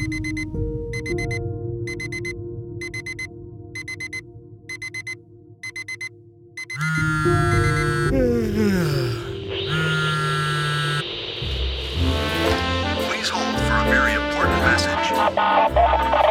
Please 0.00 0.08
hold 13.28 13.60
for 13.60 13.76
a 13.76 13.84
very 13.90 14.14
important 14.14 14.62
message. 14.64 16.29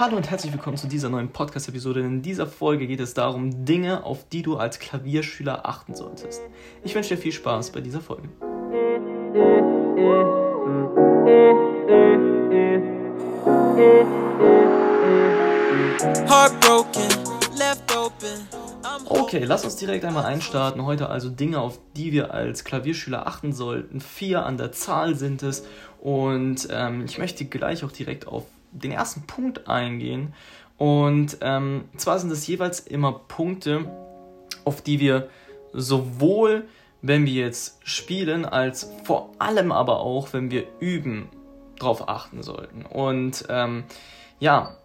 Hallo 0.00 0.16
und 0.16 0.30
herzlich 0.30 0.52
willkommen 0.52 0.76
zu 0.76 0.86
dieser 0.86 1.08
neuen 1.08 1.30
Podcast-Episode. 1.30 1.98
In 2.02 2.22
dieser 2.22 2.46
Folge 2.46 2.86
geht 2.86 3.00
es 3.00 3.14
darum, 3.14 3.64
Dinge, 3.64 4.04
auf 4.04 4.28
die 4.28 4.42
du 4.42 4.56
als 4.56 4.78
Klavierschüler 4.78 5.66
achten 5.66 5.96
solltest. 5.96 6.40
Ich 6.84 6.94
wünsche 6.94 7.16
dir 7.16 7.20
viel 7.20 7.32
Spaß 7.32 7.72
bei 7.72 7.80
dieser 7.80 8.00
Folge. 8.00 8.28
Okay, 19.08 19.42
lass 19.44 19.64
uns 19.64 19.74
direkt 19.74 20.04
einmal 20.04 20.26
einstarten. 20.26 20.84
Heute 20.84 21.08
also 21.08 21.28
Dinge, 21.28 21.58
auf 21.58 21.80
die 21.96 22.12
wir 22.12 22.32
als 22.32 22.62
Klavierschüler 22.62 23.26
achten 23.26 23.52
sollten. 23.52 24.00
Vier 24.00 24.46
an 24.46 24.58
der 24.58 24.70
Zahl 24.70 25.16
sind 25.16 25.42
es. 25.42 25.66
Und 26.00 26.68
ähm, 26.70 27.04
ich 27.04 27.18
möchte 27.18 27.46
gleich 27.46 27.82
auch 27.82 27.90
direkt 27.90 28.28
auf 28.28 28.44
den 28.72 28.92
ersten 28.92 29.26
Punkt 29.26 29.68
eingehen. 29.68 30.34
Und 30.76 31.38
ähm, 31.40 31.84
zwar 31.96 32.18
sind 32.18 32.30
es 32.30 32.46
jeweils 32.46 32.80
immer 32.80 33.12
Punkte, 33.12 33.90
auf 34.64 34.82
die 34.82 35.00
wir 35.00 35.28
sowohl, 35.72 36.64
wenn 37.02 37.26
wir 37.26 37.32
jetzt 37.32 37.78
spielen, 37.84 38.44
als 38.44 38.90
vor 39.04 39.32
allem 39.38 39.72
aber 39.72 40.00
auch, 40.00 40.32
wenn 40.32 40.50
wir 40.50 40.64
üben, 40.80 41.28
drauf 41.78 42.08
achten 42.08 42.42
sollten. 42.42 42.84
Und 42.84 43.44
ähm, 43.48 43.84
ja, 44.40 44.76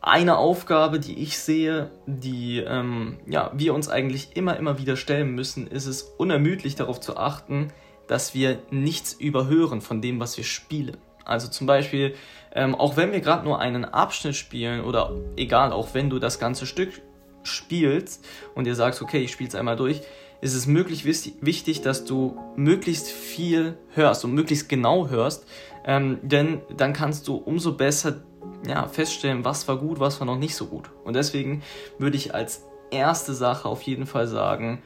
eine 0.00 0.38
Aufgabe, 0.38 1.00
die 1.00 1.18
ich 1.18 1.38
sehe, 1.38 1.90
die 2.06 2.58
ähm, 2.58 3.18
ja, 3.26 3.50
wir 3.54 3.74
uns 3.74 3.88
eigentlich 3.88 4.36
immer, 4.36 4.56
immer 4.56 4.78
wieder 4.78 4.96
stellen 4.96 5.34
müssen, 5.34 5.66
ist 5.66 5.86
es 5.86 6.02
unermüdlich 6.02 6.76
darauf 6.76 7.00
zu 7.00 7.16
achten, 7.16 7.72
dass 8.06 8.34
wir 8.34 8.60
nichts 8.70 9.12
überhören 9.12 9.80
von 9.80 10.00
dem, 10.00 10.20
was 10.20 10.36
wir 10.36 10.44
spielen. 10.44 10.96
Also 11.28 11.48
zum 11.48 11.66
Beispiel, 11.66 12.14
ähm, 12.54 12.74
auch 12.74 12.96
wenn 12.96 13.12
wir 13.12 13.20
gerade 13.20 13.44
nur 13.44 13.60
einen 13.60 13.84
Abschnitt 13.84 14.34
spielen 14.34 14.82
oder 14.82 15.12
egal, 15.36 15.72
auch 15.72 15.94
wenn 15.94 16.10
du 16.10 16.18
das 16.18 16.38
ganze 16.38 16.66
Stück 16.66 17.00
spielst 17.42 18.26
und 18.54 18.64
dir 18.64 18.74
sagst, 18.74 19.02
okay, 19.02 19.18
ich 19.18 19.32
spiele 19.32 19.48
es 19.48 19.54
einmal 19.54 19.76
durch, 19.76 20.00
ist 20.40 20.54
es 20.54 20.66
möglich 20.66 21.04
wichtig- 21.04 21.34
wichtig, 21.40 21.82
dass 21.82 22.04
du 22.04 22.38
möglichst 22.56 23.08
viel 23.08 23.76
hörst 23.94 24.24
und 24.24 24.32
möglichst 24.34 24.68
genau 24.68 25.08
hörst, 25.08 25.46
ähm, 25.84 26.18
denn 26.22 26.60
dann 26.76 26.92
kannst 26.92 27.28
du 27.28 27.36
umso 27.36 27.72
besser 27.72 28.22
ja, 28.66 28.86
feststellen, 28.88 29.44
was 29.44 29.68
war 29.68 29.78
gut, 29.78 30.00
was 30.00 30.20
war 30.20 30.26
noch 30.26 30.38
nicht 30.38 30.54
so 30.54 30.66
gut. 30.66 30.90
Und 31.04 31.14
deswegen 31.14 31.62
würde 31.98 32.16
ich 32.16 32.34
als 32.34 32.64
erste 32.90 33.34
Sache 33.34 33.68
auf 33.68 33.82
jeden 33.82 34.06
Fall 34.06 34.26
sagen, 34.26 34.82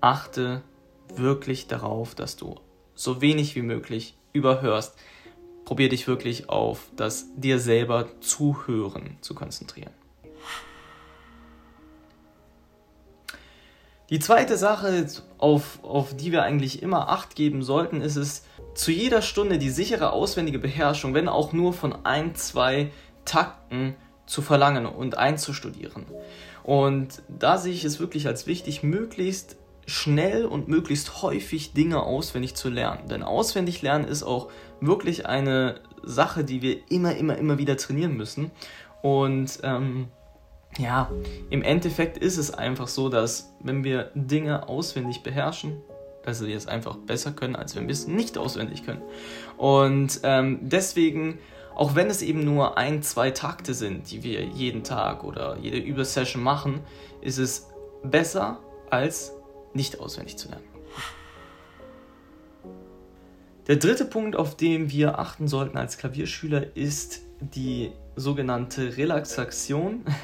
achte 0.00 0.62
wirklich 1.14 1.66
darauf, 1.66 2.14
dass 2.14 2.36
du 2.36 2.56
so 2.94 3.20
wenig 3.20 3.56
wie 3.56 3.62
möglich 3.62 4.16
überhörst. 4.32 4.96
Probier 5.64 5.88
dich 5.88 6.06
wirklich 6.06 6.48
auf 6.48 6.80
das 6.96 7.26
dir 7.36 7.58
selber 7.58 8.08
Zuhören 8.20 9.16
zu 9.20 9.34
konzentrieren. 9.34 9.92
Die 14.10 14.18
zweite 14.18 14.58
Sache, 14.58 15.06
auf, 15.38 15.78
auf 15.82 16.14
die 16.14 16.30
wir 16.30 16.42
eigentlich 16.42 16.82
immer 16.82 17.08
Acht 17.08 17.34
geben 17.34 17.62
sollten, 17.62 18.02
ist 18.02 18.16
es, 18.16 18.44
zu 18.74 18.90
jeder 18.90 19.22
Stunde 19.22 19.58
die 19.58 19.70
sichere 19.70 20.12
auswendige 20.12 20.58
Beherrschung, 20.58 21.14
wenn 21.14 21.28
auch 21.28 21.52
nur 21.52 21.72
von 21.72 22.04
ein, 22.04 22.34
zwei 22.34 22.90
Takten 23.24 23.94
zu 24.26 24.42
verlangen 24.42 24.86
und 24.86 25.16
einzustudieren. 25.16 26.04
Und 26.62 27.22
da 27.28 27.56
sehe 27.56 27.72
ich 27.72 27.84
es 27.84 28.00
wirklich 28.00 28.26
als 28.26 28.46
wichtig, 28.46 28.82
möglichst 28.82 29.56
schnell 29.86 30.44
und 30.44 30.68
möglichst 30.68 31.22
häufig 31.22 31.72
Dinge 31.72 32.02
auswendig 32.02 32.54
zu 32.54 32.68
lernen. 32.68 33.08
Denn 33.08 33.22
auswendig 33.22 33.82
lernen 33.82 34.06
ist 34.06 34.22
auch 34.22 34.50
wirklich 34.80 35.26
eine 35.26 35.80
Sache, 36.02 36.44
die 36.44 36.62
wir 36.62 36.78
immer, 36.90 37.16
immer, 37.16 37.36
immer 37.36 37.58
wieder 37.58 37.76
trainieren 37.76 38.16
müssen. 38.16 38.50
Und 39.02 39.58
ähm, 39.62 40.08
ja, 40.78 41.10
im 41.50 41.62
Endeffekt 41.62 42.18
ist 42.18 42.36
es 42.36 42.52
einfach 42.52 42.88
so, 42.88 43.08
dass 43.08 43.54
wenn 43.60 43.84
wir 43.84 44.10
Dinge 44.14 44.68
auswendig 44.68 45.22
beherrschen, 45.22 45.80
dass 46.24 46.44
wir 46.44 46.56
es 46.56 46.66
einfach 46.66 46.96
besser 46.96 47.32
können, 47.32 47.54
als 47.54 47.76
wenn 47.76 47.86
wir 47.86 47.92
es 47.92 48.06
nicht 48.06 48.38
auswendig 48.38 48.84
können. 48.84 49.02
Und 49.56 50.20
ähm, 50.22 50.58
deswegen, 50.62 51.38
auch 51.74 51.94
wenn 51.94 52.08
es 52.08 52.22
eben 52.22 52.44
nur 52.44 52.78
ein, 52.78 53.02
zwei 53.02 53.30
Takte 53.30 53.74
sind, 53.74 54.10
die 54.10 54.22
wir 54.22 54.42
jeden 54.42 54.84
Tag 54.84 55.22
oder 55.22 55.58
jede 55.58 55.78
Übersession 55.78 56.42
machen, 56.42 56.80
ist 57.20 57.38
es 57.38 57.68
besser, 58.02 58.58
als 58.90 59.32
nicht 59.74 60.00
auswendig 60.00 60.36
zu 60.36 60.48
lernen. 60.48 60.64
Der 63.66 63.76
dritte 63.76 64.04
Punkt, 64.04 64.36
auf 64.36 64.56
den 64.56 64.90
wir 64.90 65.18
achten 65.18 65.48
sollten 65.48 65.78
als 65.78 65.96
Klavierschüler, 65.96 66.76
ist 66.76 67.22
die 67.40 67.92
sogenannte 68.16 68.96
Relaxation. 68.96 70.04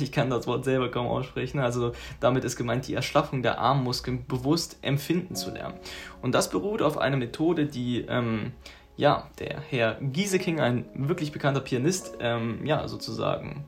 Ich 0.00 0.12
kann 0.12 0.28
das 0.28 0.46
Wort 0.46 0.66
selber 0.66 0.90
kaum 0.90 1.06
aussprechen. 1.06 1.60
Also 1.60 1.92
damit 2.20 2.44
ist 2.44 2.56
gemeint, 2.56 2.86
die 2.86 2.92
Erschlaffung 2.92 3.42
der 3.42 3.58
Armmuskeln 3.58 4.26
bewusst 4.26 4.76
empfinden 4.82 5.34
zu 5.34 5.50
lernen. 5.50 5.76
Und 6.20 6.34
das 6.34 6.50
beruht 6.50 6.82
auf 6.82 6.98
einer 6.98 7.16
Methode, 7.16 7.64
die 7.64 8.04
ähm, 8.06 8.52
ja 8.98 9.30
der 9.38 9.60
Herr 9.60 9.94
Gieseking, 10.02 10.60
ein 10.60 10.84
wirklich 10.94 11.32
bekannter 11.32 11.60
Pianist, 11.60 12.18
ähm, 12.20 12.66
ja 12.66 12.86
sozusagen 12.86 13.64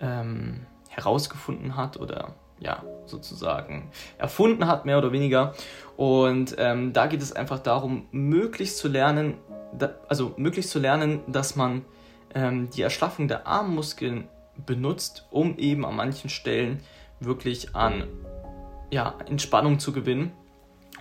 ähm, 0.00 0.66
herausgefunden 0.94 1.76
hat 1.76 1.98
oder 1.98 2.34
ja 2.60 2.82
sozusagen 3.06 3.90
erfunden 4.18 4.66
hat, 4.66 4.86
mehr 4.86 4.98
oder 4.98 5.12
weniger. 5.12 5.54
Und 5.96 6.54
ähm, 6.58 6.92
da 6.92 7.06
geht 7.06 7.22
es 7.22 7.32
einfach 7.32 7.58
darum, 7.58 8.06
möglichst 8.12 8.78
zu 8.78 8.88
lernen, 8.88 9.34
da, 9.76 9.90
also 10.08 10.34
möglichst 10.36 10.70
zu 10.70 10.78
lernen, 10.78 11.20
dass 11.26 11.56
man 11.56 11.84
ähm, 12.34 12.70
die 12.70 12.82
Erschlaffung 12.82 13.26
der 13.28 13.46
Armmuskeln 13.46 14.28
benutzt, 14.64 15.26
um 15.30 15.58
eben 15.58 15.84
an 15.84 15.96
manchen 15.96 16.30
Stellen 16.30 16.80
wirklich 17.20 17.74
an 17.74 18.04
ja, 18.90 19.14
Entspannung 19.26 19.78
zu 19.78 19.92
gewinnen. 19.92 20.32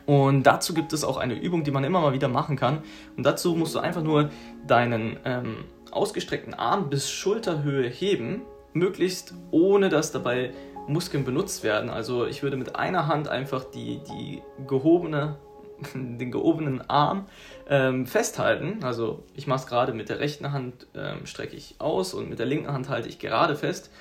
Und 0.06 0.44
dazu 0.44 0.74
gibt 0.74 0.94
es 0.94 1.04
auch 1.04 1.18
eine 1.18 1.36
Übung, 1.36 1.64
die 1.64 1.72
man 1.72 1.84
immer 1.84 2.02
mal 2.02 2.14
wieder 2.14 2.28
machen 2.28 2.56
kann. 2.56 2.82
Und 3.18 3.24
dazu 3.24 3.56
musst 3.56 3.76
du 3.76 3.80
einfach 3.80 4.02
nur 4.02 4.30
deinen 4.66 5.18
ähm, 5.26 5.66
ausgestreckten 5.92 6.54
Arm 6.54 6.90
bis 6.90 7.12
Schulterhöhe 7.12 7.88
heben, 7.88 8.42
möglichst 8.74 9.34
ohne 9.52 9.90
dass 9.90 10.12
dabei 10.12 10.52
Muskeln 10.88 11.24
benutzt 11.24 11.64
werden. 11.64 11.90
Also 11.90 12.26
ich 12.26 12.44
würde 12.44 12.58
mit 12.58 12.76
einer 12.76 13.08
Hand 13.08 13.28
einfach 13.28 13.64
die, 13.64 14.02
die 14.10 14.42
gehobene, 14.68 15.38
den 15.94 16.32
gehobenen 16.32 16.82
Arm 16.90 17.28
ähm, 17.70 18.06
festhalten. 18.06 18.84
Also 18.84 19.24
ich 19.36 19.48
mache 19.48 19.62
es 19.62 19.68
gerade 19.68 19.94
mit 19.94 20.10
der 20.10 20.20
rechten 20.20 20.52
Hand, 20.52 20.88
ähm, 20.96 21.26
strecke 21.26 21.56
ich 21.56 21.76
aus 21.80 22.14
und 22.14 22.30
mit 22.30 22.40
der 22.40 22.46
linken 22.46 22.72
Hand 22.72 22.90
halte 22.90 23.10
ich 23.10 23.20
gerade 23.20 23.56
fest. 23.56 23.92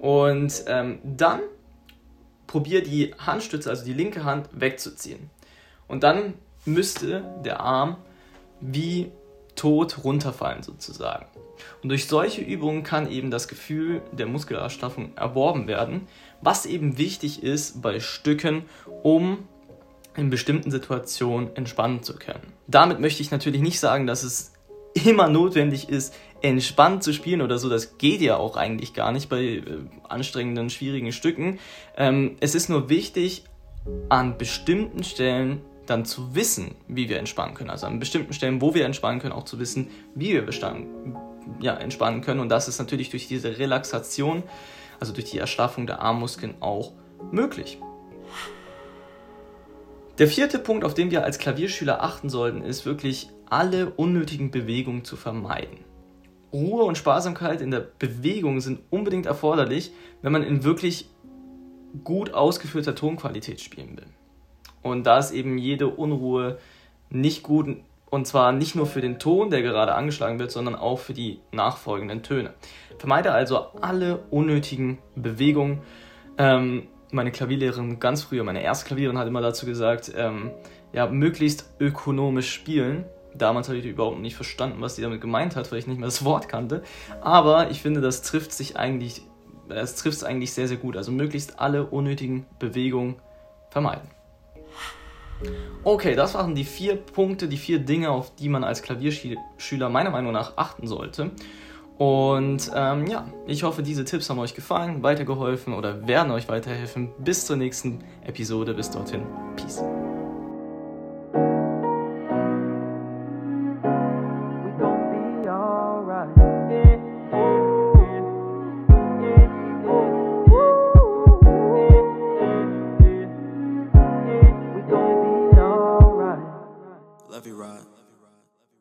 Und 0.00 0.64
ähm, 0.66 0.98
dann 1.04 1.40
probiere 2.46 2.82
die 2.82 3.14
Handstütze, 3.18 3.70
also 3.70 3.84
die 3.84 3.94
linke 3.94 4.24
Hand, 4.24 4.48
wegzuziehen. 4.52 5.30
Und 5.86 6.02
dann 6.02 6.34
müsste 6.64 7.24
der 7.44 7.60
Arm 7.60 7.96
wie 8.60 9.10
tot 9.54 10.04
runterfallen 10.04 10.62
sozusagen. 10.62 11.26
Und 11.82 11.88
durch 11.90 12.06
solche 12.06 12.40
Übungen 12.40 12.82
kann 12.82 13.10
eben 13.10 13.30
das 13.30 13.48
Gefühl 13.48 14.02
der 14.12 14.26
Muskelerschlaffung 14.26 15.16
erworben 15.16 15.66
werden, 15.66 16.08
was 16.40 16.66
eben 16.66 16.98
wichtig 16.98 17.42
ist 17.42 17.82
bei 17.82 18.00
Stücken, 18.00 18.64
um 19.02 19.46
in 20.16 20.30
bestimmten 20.30 20.70
Situationen 20.70 21.54
entspannen 21.56 22.02
zu 22.02 22.16
können. 22.16 22.52
Damit 22.66 23.00
möchte 23.00 23.22
ich 23.22 23.30
natürlich 23.30 23.62
nicht 23.62 23.80
sagen, 23.80 24.06
dass 24.06 24.22
es 24.22 24.52
immer 24.94 25.28
notwendig 25.28 25.88
ist, 25.88 26.14
entspannt 26.42 27.02
zu 27.02 27.12
spielen 27.12 27.40
oder 27.40 27.58
so. 27.58 27.68
Das 27.68 27.98
geht 27.98 28.20
ja 28.20 28.36
auch 28.36 28.56
eigentlich 28.56 28.94
gar 28.94 29.12
nicht 29.12 29.28
bei 29.28 29.42
äh, 29.42 29.62
anstrengenden, 30.08 30.70
schwierigen 30.70 31.12
Stücken. 31.12 31.58
Ähm, 31.96 32.36
es 32.40 32.54
ist 32.54 32.68
nur 32.68 32.88
wichtig, 32.88 33.44
an 34.08 34.38
bestimmten 34.38 35.02
Stellen 35.02 35.62
dann 35.86 36.04
zu 36.04 36.34
wissen, 36.34 36.74
wie 36.88 37.08
wir 37.08 37.18
entspannen 37.18 37.54
können. 37.54 37.70
Also 37.70 37.86
an 37.86 37.98
bestimmten 37.98 38.32
Stellen, 38.32 38.60
wo 38.60 38.74
wir 38.74 38.84
entspannen 38.84 39.20
können, 39.20 39.32
auch 39.32 39.44
zu 39.44 39.58
wissen, 39.58 39.88
wie 40.14 40.32
wir 40.32 40.46
ja, 41.60 41.74
entspannen 41.74 42.20
können. 42.22 42.40
Und 42.40 42.48
das 42.48 42.68
ist 42.68 42.78
natürlich 42.78 43.10
durch 43.10 43.28
diese 43.28 43.58
Relaxation, 43.58 44.42
also 45.00 45.12
durch 45.12 45.30
die 45.30 45.38
Erschlaffung 45.38 45.86
der 45.86 46.00
Armmuskeln 46.00 46.54
auch 46.60 46.92
möglich. 47.30 47.78
Der 50.18 50.28
vierte 50.28 50.58
Punkt, 50.58 50.84
auf 50.84 50.94
den 50.94 51.10
wir 51.10 51.24
als 51.24 51.38
Klavierschüler 51.38 52.02
achten 52.02 52.28
sollten, 52.28 52.62
ist 52.62 52.84
wirklich 52.84 53.30
alle 53.48 53.90
unnötigen 53.90 54.50
Bewegungen 54.50 55.04
zu 55.04 55.16
vermeiden. 55.16 55.78
Ruhe 56.52 56.84
und 56.84 56.98
Sparsamkeit 56.98 57.62
in 57.62 57.70
der 57.70 57.80
Bewegung 57.80 58.60
sind 58.60 58.80
unbedingt 58.90 59.26
erforderlich, 59.26 59.92
wenn 60.20 60.32
man 60.32 60.42
in 60.42 60.64
wirklich 60.64 61.08
gut 62.04 62.34
ausgeführter 62.34 62.94
Tonqualität 62.94 63.60
spielen 63.60 63.96
will. 63.96 64.06
Und 64.82 65.04
da 65.04 65.18
ist 65.18 65.32
eben 65.32 65.58
jede 65.58 65.88
Unruhe 65.88 66.58
nicht 67.10 67.42
gut 67.42 67.76
und 68.12 68.26
zwar 68.26 68.52
nicht 68.52 68.74
nur 68.74 68.84
für 68.84 69.00
den 69.00 69.18
Ton, 69.18 69.48
der 69.48 69.62
gerade 69.62 69.94
angeschlagen 69.94 70.38
wird, 70.38 70.50
sondern 70.50 70.74
auch 70.74 70.98
für 70.98 71.14
die 71.14 71.40
nachfolgenden 71.50 72.22
Töne. 72.22 72.52
Vermeide 72.98 73.32
also 73.32 73.68
alle 73.80 74.18
unnötigen 74.30 74.98
Bewegungen. 75.16 75.80
Ähm, 76.36 76.88
meine 77.10 77.30
Klavierlehrerin 77.30 78.00
ganz 78.00 78.22
früher, 78.22 78.44
meine 78.44 78.62
erste 78.62 78.86
Klaviererin 78.86 79.16
hat 79.16 79.28
immer 79.28 79.40
dazu 79.40 79.64
gesagt, 79.64 80.12
ähm, 80.14 80.50
ja, 80.92 81.06
möglichst 81.06 81.70
ökonomisch 81.80 82.52
spielen. 82.52 83.06
Damals 83.34 83.68
habe 83.68 83.78
ich 83.78 83.86
überhaupt 83.86 84.20
nicht 84.20 84.36
verstanden, 84.36 84.82
was 84.82 84.96
sie 84.96 85.02
damit 85.02 85.22
gemeint 85.22 85.56
hat, 85.56 85.72
weil 85.72 85.78
ich 85.78 85.86
nicht 85.86 85.98
mehr 85.98 86.06
das 86.06 86.22
Wort 86.22 86.50
kannte. 86.50 86.82
Aber 87.22 87.70
ich 87.70 87.80
finde, 87.80 88.02
das 88.02 88.20
trifft 88.20 88.52
sich 88.52 88.76
eigentlich, 88.76 89.22
es 89.70 89.94
trifft 89.94 90.18
es 90.18 90.24
eigentlich 90.24 90.52
sehr, 90.52 90.68
sehr 90.68 90.76
gut. 90.76 90.98
Also 90.98 91.12
möglichst 91.12 91.60
alle 91.60 91.86
unnötigen 91.86 92.44
Bewegungen 92.58 93.16
vermeiden. 93.70 94.10
Okay, 95.84 96.14
das 96.14 96.34
waren 96.34 96.54
die 96.54 96.64
vier 96.64 96.96
Punkte, 96.96 97.48
die 97.48 97.56
vier 97.56 97.80
Dinge, 97.80 98.10
auf 98.10 98.34
die 98.36 98.48
man 98.48 98.62
als 98.64 98.82
Klavierschüler 98.82 99.88
meiner 99.88 100.10
Meinung 100.10 100.32
nach 100.32 100.56
achten 100.56 100.86
sollte. 100.86 101.32
Und 101.98 102.70
ähm, 102.74 103.06
ja, 103.06 103.26
ich 103.46 103.62
hoffe, 103.62 103.82
diese 103.82 104.04
Tipps 104.04 104.30
haben 104.30 104.38
euch 104.38 104.54
gefallen, 104.54 105.02
weitergeholfen 105.02 105.74
oder 105.74 106.06
werden 106.06 106.32
euch 106.32 106.48
weiterhelfen. 106.48 107.12
Bis 107.18 107.46
zur 107.46 107.56
nächsten 107.56 108.02
Episode. 108.24 108.74
Bis 108.74 108.90
dorthin. 108.90 109.22
Peace. 109.56 109.82